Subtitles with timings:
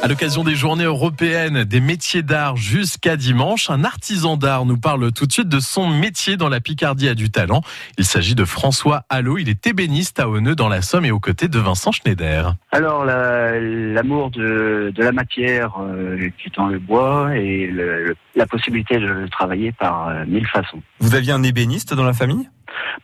[0.00, 5.12] À l'occasion des journées européennes des métiers d'art jusqu'à dimanche, un artisan d'art nous parle
[5.12, 7.62] tout de suite de son métier dans la Picardie a du talent.
[7.98, 9.38] Il s'agit de François Allot.
[9.38, 12.54] Il est ébéniste à Honneux dans la Somme et aux côtés de Vincent Schneider.
[12.70, 19.06] Alors l'amour de, de, la matière euh, qui le bois et le, la possibilité de
[19.06, 20.80] le travailler par euh, mille façons.
[21.00, 22.48] Vous aviez un ébéniste dans la famille?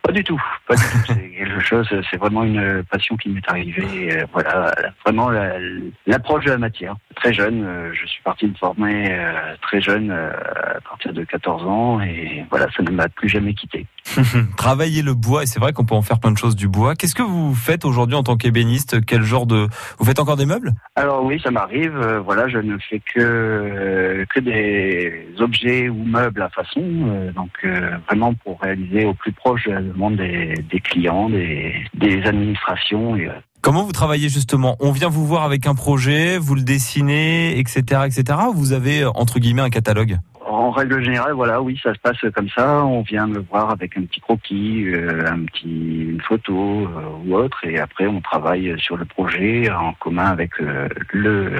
[0.01, 1.13] Pas du tout, pas du tout.
[1.59, 4.17] Chose, c'est vraiment une passion qui m'est arrivée.
[4.17, 4.73] Euh, voilà,
[5.05, 5.29] vraiment
[6.05, 6.95] l'approche de la matière.
[7.15, 11.63] Très jeune, euh, je suis parti me former euh, très jeune, à partir de 14
[11.65, 13.85] ans, et voilà, ça ne m'a plus jamais quitté.
[14.57, 16.95] Travailler le bois, et c'est vrai qu'on peut en faire plein de choses du bois.
[16.95, 19.03] Qu'est-ce que vous faites aujourd'hui en tant qu'ébéniste?
[19.05, 20.73] Quel genre de Vous faites encore des meubles?
[20.95, 21.97] Alors oui, ça m'arrive.
[22.23, 27.65] voilà, je ne fais que que des objets ou meubles à façon, donc
[28.07, 33.15] vraiment pour réaliser au plus proche je demande des, des clients, des, des administrations.
[33.15, 33.31] Et, euh,
[33.65, 34.77] Comment vous travaillez justement?
[34.79, 38.37] On vient vous voir avec un projet, vous le dessinez, etc., etc.
[38.49, 40.19] Ou vous avez entre guillemets un catalogue?
[40.45, 42.85] En règle générale, voilà, oui, ça se passe comme ça.
[42.85, 47.33] On vient me voir avec un petit croquis, euh, un petit, une photo euh, ou
[47.33, 51.51] autre, et après on travaille sur le projet en commun avec euh, le,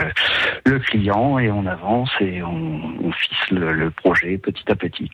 [0.64, 3.12] le client et on avance et on, on
[3.50, 5.10] le, projet petit à petit.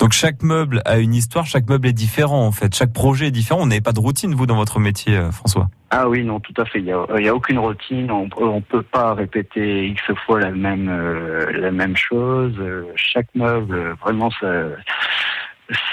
[0.00, 3.30] Donc chaque meuble a une histoire, chaque meuble est différent en fait, chaque projet est
[3.30, 3.60] différent.
[3.62, 5.68] On n'avez pas de routine vous dans votre métier, François?
[5.96, 6.80] Ah oui, non, tout à fait.
[6.80, 8.10] Il n'y a, aucune routine.
[8.10, 12.60] On ne peut pas répéter x fois la même, euh, la même chose.
[12.96, 14.28] Chaque meuble, vraiment,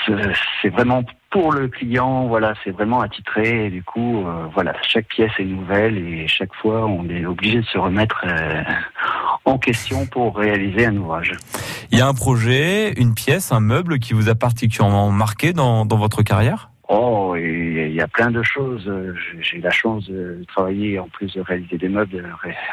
[0.07, 2.25] c'est vraiment pour le client.
[2.25, 3.67] Voilà, c'est vraiment attitré.
[3.67, 7.59] Et du coup, euh, voilà, chaque pièce est nouvelle et chaque fois, on est obligé
[7.59, 8.63] de se remettre euh,
[9.45, 11.33] en question pour réaliser un ouvrage.
[11.91, 15.85] Il y a un projet, une pièce, un meuble qui vous a particulièrement marqué dans,
[15.85, 16.69] dans votre carrière?
[16.87, 18.89] Oh, il y a plein de choses.
[19.41, 22.25] J'ai eu la chance de travailler, en plus de réaliser des meubles,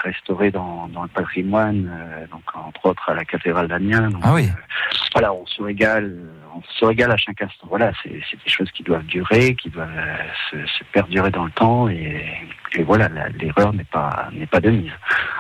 [0.05, 4.11] restaurés dans, dans le patrimoine, euh, donc entre autres à la cathédrale d'Amiens.
[4.23, 4.47] Ah oui.
[4.47, 6.17] Euh, voilà, on se régale,
[6.59, 7.67] on se régale à chaque instant.
[7.69, 9.89] Voilà, c'est des choses qui doivent durer, qui doivent
[10.51, 12.25] se, se perdurer dans le temps, et,
[12.73, 13.09] et voilà,
[13.39, 14.93] l'erreur n'est pas n'est pas de mise.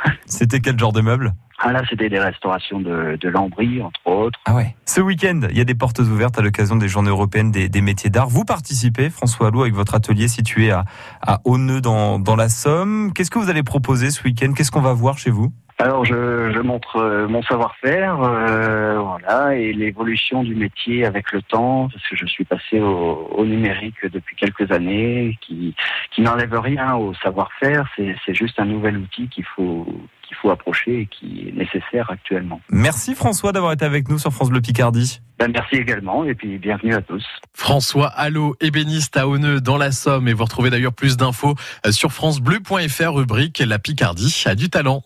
[0.27, 4.39] C'était quel genre de meubles ah là, c'était des restaurations de, de lambris, entre autres.
[4.45, 4.77] Ah ouais.
[4.87, 7.81] Ce week-end, il y a des portes ouvertes à l'occasion des Journées européennes des, des
[7.81, 8.29] métiers d'art.
[8.29, 10.85] Vous participez, François Allou, avec votre atelier situé à,
[11.21, 13.12] à Auneux dans, dans la Somme.
[13.12, 14.53] Qu'est-ce que vous allez proposer ce week-end?
[14.53, 15.53] Qu'est-ce qu'on va voir chez vous?
[15.78, 21.41] Alors je, je, montre euh, mon savoir-faire, euh, voilà, et l'évolution du métier avec le
[21.41, 25.77] temps, parce que je suis passé au, au numérique depuis quelques années, qui,
[26.11, 29.87] qui n'enlève rien au savoir-faire, c'est juste un nouvel outil qu'il faut
[30.28, 32.61] qu'il faut approcher et qui est nécessaire actuellement.
[32.69, 35.21] Merci François d'avoir été avec nous sur France Bleu Picardie.
[35.38, 37.25] Ben, merci également et puis bienvenue à tous.
[37.55, 41.55] François Allo, ébéniste à Honneux dans la Somme et vous retrouvez d'ailleurs plus d'infos
[41.91, 45.03] sur francebleu.fr rubrique La Picardie a du talent.